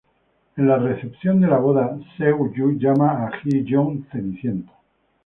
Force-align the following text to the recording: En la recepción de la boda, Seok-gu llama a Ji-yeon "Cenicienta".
En 0.57 0.65
la 0.67 0.79
recepción 0.79 1.39
de 1.41 1.45
la 1.47 1.59
boda, 1.59 1.85
Seok-gu 2.17 2.71
llama 2.79 3.27
a 3.27 3.31
Ji-yeon 3.37 4.07
"Cenicienta". 4.11 4.71